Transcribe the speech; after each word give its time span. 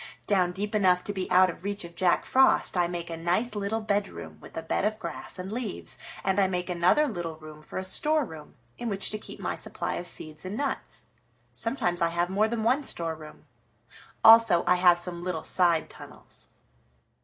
Down 0.25 0.51
deep 0.51 0.73
enough 0.73 1.03
to 1.03 1.13
be 1.13 1.29
out 1.29 1.51
of 1.51 1.63
reach 1.63 1.83
of 1.83 1.93
Jack 1.95 2.25
Frost 2.25 2.75
I 2.75 2.87
make 2.87 3.11
a 3.11 3.15
nice 3.17 3.53
little 3.53 3.81
bedroom 3.81 4.39
with 4.39 4.57
a 4.57 4.63
bed 4.63 4.83
of 4.83 4.97
grass 4.97 5.37
and 5.37 5.51
leaves, 5.51 5.99
and 6.23 6.39
I 6.39 6.47
make 6.47 6.71
another 6.71 7.07
little 7.07 7.35
room 7.35 7.61
for 7.61 7.77
a 7.77 7.83
storeroom 7.83 8.55
in 8.79 8.89
which 8.89 9.11
to 9.11 9.19
keep 9.19 9.39
my 9.39 9.55
supply 9.55 9.97
of 9.97 10.07
seeds 10.07 10.43
and 10.43 10.57
nuts. 10.57 11.05
Sometimes 11.53 12.01
I 12.01 12.07
have 12.09 12.31
more 12.31 12.47
than 12.47 12.63
one 12.63 12.83
storeroom. 12.83 13.45
Also 14.23 14.63
I 14.65 14.77
have 14.77 14.97
some 14.97 15.23
little 15.23 15.43
side 15.43 15.87
tunnels." 15.87 16.47